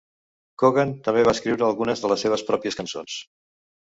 [0.61, 3.19] Cogan també va escriure algunes de les seves pròpies cançons.